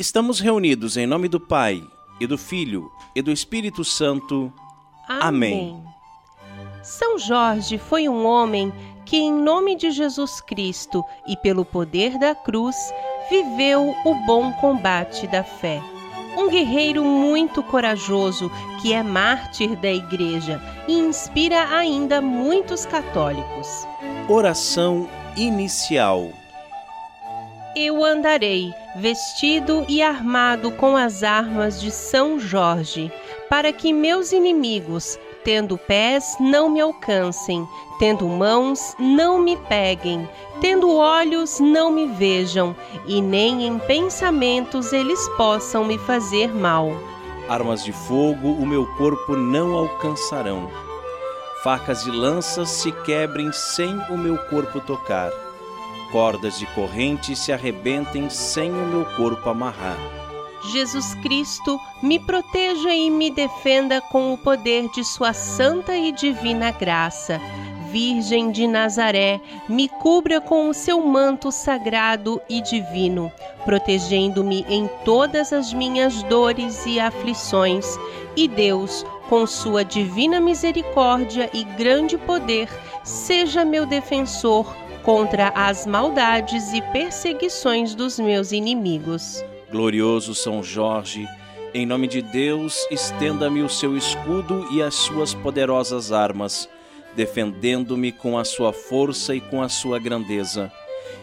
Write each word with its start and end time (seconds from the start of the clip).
Estamos 0.00 0.40
reunidos 0.40 0.96
em 0.96 1.06
nome 1.06 1.28
do 1.28 1.38
Pai, 1.38 1.86
e 2.18 2.26
do 2.26 2.38
Filho, 2.38 2.90
e 3.14 3.20
do 3.20 3.30
Espírito 3.30 3.84
Santo. 3.84 4.50
Amém. 5.06 5.84
São 6.82 7.18
Jorge 7.18 7.76
foi 7.76 8.08
um 8.08 8.24
homem 8.24 8.72
que, 9.04 9.18
em 9.18 9.30
nome 9.30 9.76
de 9.76 9.90
Jesus 9.90 10.40
Cristo 10.40 11.04
e 11.28 11.36
pelo 11.36 11.66
poder 11.66 12.18
da 12.18 12.34
cruz, 12.34 12.76
viveu 13.28 13.94
o 14.06 14.14
bom 14.24 14.50
combate 14.54 15.26
da 15.26 15.44
fé. 15.44 15.82
Um 16.34 16.48
guerreiro 16.48 17.04
muito 17.04 17.62
corajoso 17.62 18.50
que 18.80 18.94
é 18.94 19.02
mártir 19.02 19.76
da 19.76 19.92
Igreja 19.92 20.62
e 20.88 20.94
inspira 20.94 21.76
ainda 21.76 22.22
muitos 22.22 22.86
católicos. 22.86 23.86
Oração 24.30 25.06
inicial. 25.36 26.32
Eu 27.76 28.04
andarei 28.04 28.74
vestido 28.96 29.84
e 29.88 30.02
armado 30.02 30.72
com 30.72 30.96
as 30.96 31.22
armas 31.22 31.80
de 31.80 31.92
São 31.92 32.36
Jorge, 32.36 33.12
para 33.48 33.72
que 33.72 33.92
meus 33.92 34.32
inimigos, 34.32 35.16
tendo 35.44 35.78
pés, 35.78 36.36
não 36.40 36.68
me 36.68 36.80
alcancem, 36.80 37.64
tendo 38.00 38.26
mãos, 38.26 38.96
não 38.98 39.38
me 39.38 39.56
peguem, 39.56 40.28
tendo 40.60 40.92
olhos, 40.92 41.60
não 41.60 41.92
me 41.92 42.06
vejam, 42.06 42.74
e 43.06 43.22
nem 43.22 43.64
em 43.64 43.78
pensamentos 43.78 44.92
eles 44.92 45.28
possam 45.36 45.84
me 45.84 45.96
fazer 45.96 46.52
mal. 46.52 46.90
Armas 47.48 47.84
de 47.84 47.92
fogo 47.92 48.48
o 48.48 48.66
meu 48.66 48.84
corpo 48.96 49.36
não 49.36 49.76
alcançarão. 49.76 50.68
Facas 51.62 52.04
e 52.04 52.10
lanças 52.10 52.68
se 52.68 52.90
quebrem 52.90 53.52
sem 53.52 53.96
o 54.10 54.18
meu 54.18 54.36
corpo 54.48 54.80
tocar 54.80 55.30
cordas 56.10 56.58
de 56.58 56.66
corrente 56.66 57.34
se 57.34 57.52
arrebentem 57.52 58.28
sem 58.28 58.70
o 58.70 58.86
meu 58.86 59.04
corpo 59.16 59.48
amarrar. 59.48 59.96
Jesus 60.72 61.14
Cristo, 61.22 61.80
me 62.02 62.18
proteja 62.18 62.94
e 62.94 63.10
me 63.10 63.30
defenda 63.30 64.00
com 64.00 64.32
o 64.34 64.38
poder 64.38 64.88
de 64.90 65.02
Sua 65.02 65.32
santa 65.32 65.96
e 65.96 66.12
divina 66.12 66.70
graça. 66.70 67.40
Virgem 67.90 68.52
de 68.52 68.68
Nazaré, 68.68 69.40
me 69.68 69.88
cubra 69.88 70.40
com 70.40 70.68
o 70.68 70.74
seu 70.74 71.04
manto 71.04 71.50
sagrado 71.50 72.40
e 72.48 72.60
divino, 72.60 73.32
protegendo-me 73.64 74.64
em 74.68 74.88
todas 75.04 75.52
as 75.52 75.72
minhas 75.72 76.22
dores 76.24 76.86
e 76.86 77.00
aflições. 77.00 77.98
E 78.36 78.46
Deus, 78.46 79.04
com 79.28 79.44
sua 79.44 79.84
divina 79.84 80.38
misericórdia 80.40 81.50
e 81.52 81.64
grande 81.64 82.16
poder, 82.16 82.68
seja 83.02 83.64
meu 83.64 83.84
defensor 83.86 84.72
contra 85.02 85.48
as 85.48 85.86
maldades 85.86 86.72
e 86.72 86.82
perseguições 86.92 87.94
dos 87.94 88.18
meus 88.18 88.52
inimigos. 88.52 89.44
Glorioso 89.70 90.34
São 90.34 90.62
Jorge, 90.62 91.26
em 91.72 91.86
nome 91.86 92.08
de 92.08 92.20
Deus, 92.20 92.84
estenda-me 92.90 93.62
o 93.62 93.68
seu 93.68 93.96
escudo 93.96 94.66
e 94.72 94.82
as 94.82 94.94
suas 94.94 95.32
poderosas 95.32 96.10
armas, 96.10 96.68
defendendo-me 97.14 98.10
com 98.10 98.36
a 98.36 98.44
sua 98.44 98.72
força 98.72 99.34
e 99.34 99.40
com 99.40 99.62
a 99.62 99.68
sua 99.68 99.98
grandeza. 100.00 100.72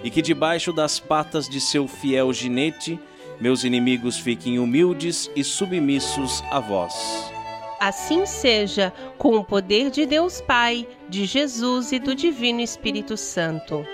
E 0.04 0.10
que 0.10 0.22
debaixo 0.22 0.72
das 0.72 1.00
patas 1.00 1.50
de 1.50 1.60
seu 1.60 1.88
fiel 1.88 2.32
ginete, 2.32 2.98
meus 3.42 3.64
inimigos 3.64 4.18
fiquem 4.18 4.58
humildes 4.58 5.30
e 5.36 5.44
submissos 5.44 6.42
a 6.50 6.60
vós. 6.60 7.37
Assim 7.80 8.26
seja, 8.26 8.92
com 9.18 9.36
o 9.36 9.44
poder 9.44 9.92
de 9.92 10.06
Deus 10.06 10.42
Pai, 10.42 10.88
de 11.08 11.26
Jesus 11.26 11.92
e 11.92 12.00
do 12.00 12.16
Divino 12.16 12.60
Espírito 12.60 13.16
Santo. 13.16 13.86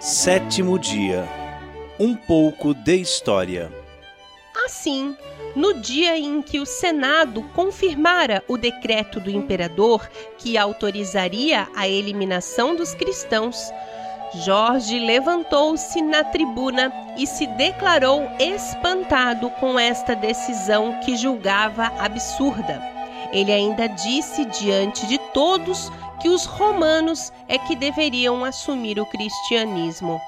Sétimo 0.00 0.78
dia. 0.78 1.28
Um 1.98 2.16
pouco 2.16 2.74
de 2.74 2.96
história. 2.96 3.70
Assim, 4.64 5.16
no 5.54 5.74
dia 5.74 6.18
em 6.18 6.42
que 6.42 6.58
o 6.58 6.66
Senado 6.66 7.42
confirmara 7.54 8.42
o 8.48 8.56
decreto 8.56 9.20
do 9.20 9.30
imperador 9.30 10.08
que 10.38 10.56
autorizaria 10.56 11.68
a 11.74 11.88
eliminação 11.88 12.74
dos 12.74 12.94
cristãos, 12.94 13.70
Jorge 14.32 14.98
levantou-se 15.00 16.00
na 16.00 16.22
tribuna 16.22 16.92
e 17.16 17.26
se 17.26 17.48
declarou 17.48 18.30
espantado 18.38 19.50
com 19.50 19.76
esta 19.78 20.14
decisão 20.14 21.00
que 21.00 21.16
julgava 21.16 21.86
absurda. 21.98 22.80
Ele 23.32 23.52
ainda 23.52 23.88
disse 23.88 24.44
diante 24.44 25.06
de 25.06 25.18
todos 25.32 25.90
que 26.20 26.28
os 26.28 26.44
romanos 26.44 27.32
é 27.48 27.58
que 27.58 27.74
deveriam 27.74 28.44
assumir 28.44 29.00
o 29.00 29.06
cristianismo. 29.06 30.20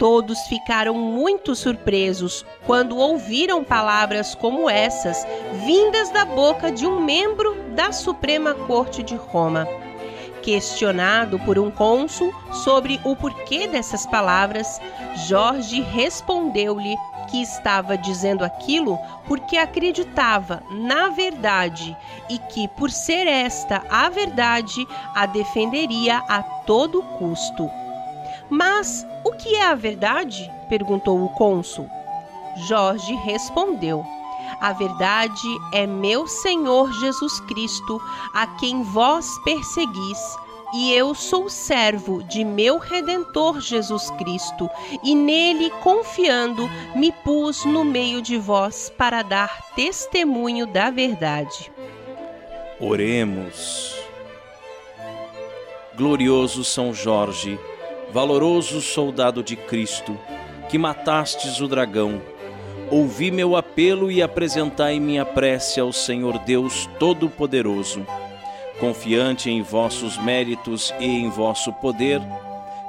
Todos 0.00 0.40
ficaram 0.42 0.94
muito 0.94 1.54
surpresos 1.54 2.44
quando 2.66 2.96
ouviram 2.96 3.62
palavras 3.62 4.34
como 4.34 4.68
essas, 4.68 5.26
vindas 5.64 6.10
da 6.10 6.24
boca 6.24 6.72
de 6.72 6.86
um 6.86 7.00
membro 7.00 7.54
da 7.74 7.92
Suprema 7.92 8.54
Corte 8.54 9.02
de 9.02 9.14
Roma. 9.14 9.66
Questionado 10.48 11.38
por 11.40 11.58
um 11.58 11.70
cônsul 11.70 12.32
sobre 12.64 12.98
o 13.04 13.14
porquê 13.14 13.66
dessas 13.66 14.06
palavras, 14.06 14.80
Jorge 15.26 15.82
respondeu-lhe 15.82 16.96
que 17.30 17.42
estava 17.42 17.98
dizendo 17.98 18.42
aquilo 18.42 18.98
porque 19.26 19.58
acreditava 19.58 20.62
na 20.70 21.10
verdade 21.10 21.94
e 22.30 22.38
que, 22.38 22.66
por 22.66 22.90
ser 22.90 23.26
esta 23.26 23.82
a 23.90 24.08
verdade, 24.08 24.88
a 25.14 25.26
defenderia 25.26 26.24
a 26.26 26.42
todo 26.42 27.02
custo. 27.18 27.70
Mas 28.48 29.06
o 29.26 29.32
que 29.32 29.54
é 29.54 29.66
a 29.66 29.74
verdade? 29.74 30.50
perguntou 30.66 31.22
o 31.22 31.28
cônsul. 31.28 31.90
Jorge 32.66 33.14
respondeu 33.16 34.02
a 34.60 34.72
verdade 34.72 35.48
é 35.72 35.86
meu 35.86 36.26
Senhor 36.26 36.92
Jesus 36.94 37.40
Cristo, 37.40 38.00
a 38.34 38.46
quem 38.46 38.82
vós 38.82 39.38
perseguis. 39.44 40.18
E 40.74 40.92
eu 40.92 41.14
sou 41.14 41.48
servo 41.48 42.22
de 42.22 42.44
meu 42.44 42.76
Redentor 42.76 43.58
Jesus 43.58 44.10
Cristo, 44.12 44.68
e 45.02 45.14
nele 45.14 45.70
confiando, 45.82 46.68
me 46.94 47.10
pus 47.10 47.64
no 47.64 47.84
meio 47.84 48.20
de 48.20 48.36
vós 48.36 48.92
para 48.98 49.22
dar 49.22 49.70
testemunho 49.74 50.66
da 50.66 50.90
verdade. 50.90 51.72
Oremos. 52.78 53.96
Glorioso 55.96 56.62
São 56.62 56.92
Jorge, 56.92 57.58
valoroso 58.12 58.80
soldado 58.80 59.42
de 59.42 59.56
Cristo, 59.56 60.18
que 60.68 60.76
matastes 60.76 61.60
o 61.60 61.66
dragão 61.66 62.20
ouvi 62.90 63.30
meu 63.30 63.56
apelo 63.56 64.10
e 64.10 64.22
apresentai 64.22 64.98
minha 64.98 65.24
prece 65.24 65.80
ao 65.80 65.92
Senhor 65.92 66.38
Deus 66.40 66.88
Todo-Poderoso. 66.98 68.06
Confiante 68.80 69.50
em 69.50 69.60
vossos 69.60 70.16
méritos 70.18 70.94
e 70.98 71.04
em 71.04 71.28
vosso 71.28 71.72
poder, 71.74 72.20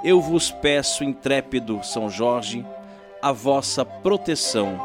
eu 0.03 0.21
vos 0.21 0.51
peço, 0.51 1.03
intrépido 1.03 1.81
São 1.83 2.09
Jorge, 2.09 2.65
a 3.21 3.31
vossa 3.31 3.83
proteção, 3.83 4.79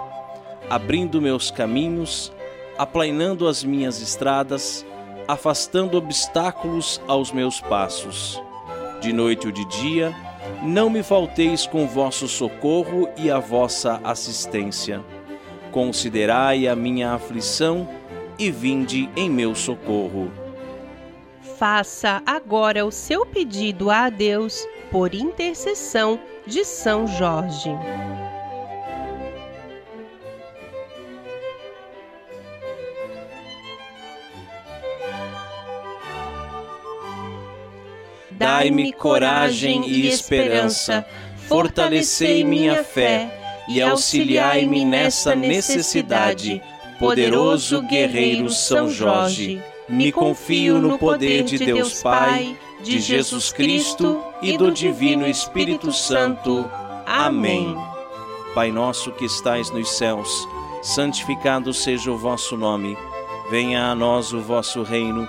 abrindo 0.68 1.20
meus 1.20 1.50
caminhos, 1.50 2.32
aplainando 2.76 3.46
as 3.46 3.62
minhas 3.62 4.00
estradas, 4.00 4.84
afastando 5.28 5.96
obstáculos 5.96 7.00
aos 7.06 7.30
meus 7.30 7.60
passos. 7.60 8.42
De 9.00 9.12
noite 9.12 9.46
ou 9.46 9.52
de 9.52 9.64
dia, 9.66 10.14
não 10.62 10.88
me 10.88 11.02
falteis 11.02 11.66
com 11.66 11.86
vosso 11.86 12.28
socorro 12.28 13.08
e 13.16 13.30
a 13.30 13.38
vossa 13.38 14.00
assistência. 14.04 15.02
Considerai 15.70 16.68
a 16.68 16.76
minha 16.76 17.12
aflição 17.12 17.88
e 18.38 18.50
vinde 18.50 19.08
em 19.16 19.28
meu 19.28 19.54
socorro. 19.54 20.30
Faça 21.58 22.22
agora 22.26 22.84
o 22.84 22.90
seu 22.90 23.24
pedido 23.24 23.90
a 23.90 24.08
Deus 24.08 24.66
por 24.90 25.14
intercessão 25.14 26.18
de 26.46 26.64
São 26.64 27.06
Jorge. 27.06 27.70
Dai-me 38.36 38.92
coragem 38.92 39.88
e 39.88 40.08
esperança, 40.08 41.06
fortalecei 41.48 42.42
minha 42.42 42.82
fé 42.82 43.64
e 43.68 43.80
auxiliai-me 43.80 44.84
nessa 44.84 45.34
necessidade. 45.34 46.60
Poderoso 46.98 47.82
guerreiro 47.82 48.50
São 48.50 48.88
Jorge, 48.88 49.62
me 49.88 50.10
confio 50.10 50.78
no 50.78 50.98
poder 50.98 51.44
de 51.44 51.58
Deus 51.58 52.02
Pai, 52.02 52.56
de 52.82 53.00
Jesus 53.00 53.52
Cristo 53.52 54.22
e 54.42 54.56
do 54.56 54.70
Divino 54.70 55.26
Espírito 55.26 55.92
Santo. 55.92 56.68
Amém. 57.06 57.76
Pai 58.54 58.70
nosso 58.70 59.10
que 59.12 59.24
estais 59.24 59.70
nos 59.70 59.90
céus, 59.96 60.48
santificado 60.82 61.72
seja 61.72 62.10
o 62.10 62.18
vosso 62.18 62.56
nome. 62.56 62.96
Venha 63.50 63.90
a 63.90 63.94
nós 63.94 64.32
o 64.32 64.40
vosso 64.40 64.82
reino 64.82 65.28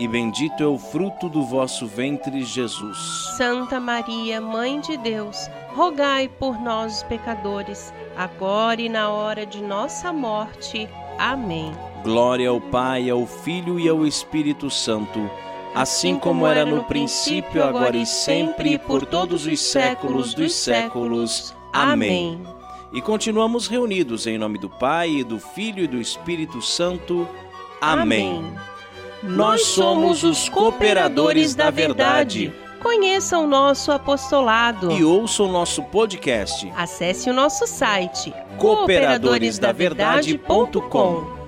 e 0.00 0.08
bendito 0.08 0.62
é 0.62 0.66
o 0.66 0.78
fruto 0.78 1.28
do 1.28 1.42
vosso 1.42 1.86
ventre, 1.86 2.42
Jesus. 2.42 3.34
Santa 3.36 3.78
Maria, 3.78 4.40
Mãe 4.40 4.80
de 4.80 4.96
Deus, 4.96 5.36
rogai 5.74 6.26
por 6.26 6.58
nós, 6.58 7.02
pecadores, 7.02 7.92
agora 8.16 8.80
e 8.80 8.88
na 8.88 9.10
hora 9.10 9.44
de 9.44 9.62
nossa 9.62 10.10
morte. 10.10 10.88
Amém. 11.18 11.70
Glória 12.02 12.48
ao 12.48 12.58
Pai, 12.58 13.10
ao 13.10 13.26
Filho 13.26 13.78
e 13.78 13.90
ao 13.90 14.06
Espírito 14.06 14.70
Santo, 14.70 15.20
assim, 15.74 16.12
assim 16.12 16.18
como 16.18 16.46
era 16.46 16.64
no 16.64 16.82
princípio, 16.84 17.62
agora 17.62 17.94
e 17.94 18.06
sempre, 18.06 18.72
e 18.72 18.78
por 18.78 19.04
todos 19.04 19.44
os 19.44 19.60
séculos 19.60 20.32
dos 20.32 20.54
séculos. 20.54 21.54
Amém. 21.74 22.40
E 22.90 23.02
continuamos 23.02 23.66
reunidos 23.66 24.26
em 24.26 24.38
nome 24.38 24.56
do 24.56 24.70
Pai, 24.70 25.22
do 25.22 25.38
Filho 25.38 25.84
e 25.84 25.86
do 25.86 26.00
Espírito 26.00 26.62
Santo. 26.62 27.28
Amém. 27.82 28.38
Amém. 28.38 28.70
Nós 29.22 29.66
somos 29.66 30.24
os 30.24 30.48
cooperadores 30.48 31.54
da 31.54 31.68
verdade. 31.70 32.50
Conheça 32.82 33.38
o 33.38 33.46
nosso 33.46 33.92
apostolado 33.92 34.90
e 34.92 35.04
ouça 35.04 35.42
o 35.42 35.48
nosso 35.48 35.82
podcast. 35.84 36.72
Acesse 36.74 37.28
o 37.28 37.34
nosso 37.34 37.66
site 37.66 38.32
cooperadoresdaverdade.com. 38.56 41.39